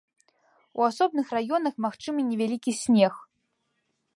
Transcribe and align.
У 0.79 0.85
асобных 0.89 1.27
раёнах 1.37 1.75
магчымы 1.87 2.25
невялікі 2.31 2.71
снег. 2.81 3.13